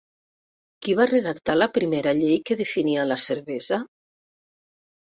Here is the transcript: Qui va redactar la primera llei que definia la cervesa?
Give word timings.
Qui 0.85 0.95
va 0.99 1.05
redactar 1.11 1.57
la 1.59 1.67
primera 1.75 2.15
llei 2.23 2.35
que 2.49 2.59
definia 2.65 3.07
la 3.13 3.21
cervesa? 3.29 3.83